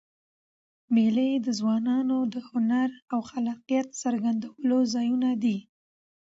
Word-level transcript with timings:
مېلې 0.95 1.29
د 1.45 1.47
ځوانانو 1.59 2.17
د 2.33 2.35
هنر 2.49 2.89
او 3.13 3.19
خلاقیت 3.29 3.87
څرګندولو 4.01 4.77
ځایونه 4.93 5.29
دي. 5.43 5.57